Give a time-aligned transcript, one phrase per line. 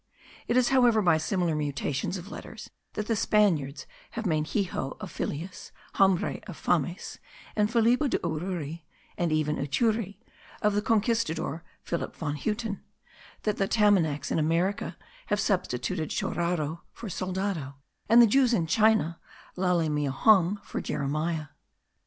[0.47, 3.85] It is, however, by similar mutations of letters, that the Spaniards
[4.17, 7.19] have made hijo of filius; hambre, of fames;
[7.55, 8.79] and Felipo de Urre,
[9.15, 10.17] and even Utre,
[10.63, 12.79] of the Conquistador Philip von Huten;
[13.43, 17.75] that the Tamanacs in America have substituted choraro for soldado;
[18.09, 19.19] and the Jews in China,
[19.55, 21.49] Ialemeiohang for Jeremiah.